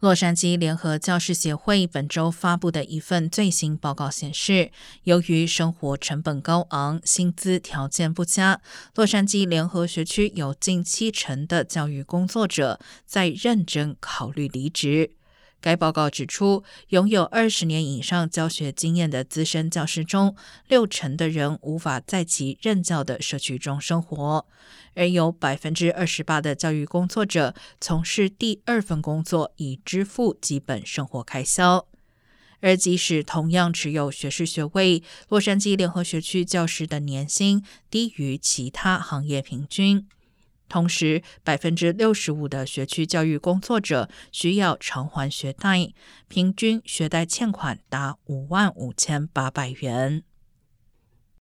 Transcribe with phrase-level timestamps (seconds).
[0.00, 4.70] 洛杉矶联合教师协会本周发布的一份最新报告显示，
[5.02, 8.60] 由于生活成本高昂、薪资条件不佳，
[8.94, 15.10] 洛杉矶联合学区有近七成的教育工作者在认真考虑离职。
[15.60, 20.36] 该报告指出，拥有二十年以上教学经验的资深教师中，
[20.68, 24.46] 六成的人无法在其任教的社区中生活，
[24.94, 31.86] 而有百分之二十八的教育工作者从事第二份工作以支付基本生活开销。
[32.60, 40.06] 而即使同样持有学士学位，洛杉矶联合学区教师的年薪低于其他行业平均。
[40.68, 45.92] 同时，百分之六十五的学区教育工作者需要偿还学贷，
[46.28, 50.22] 平均学贷欠款达五万五千八百元。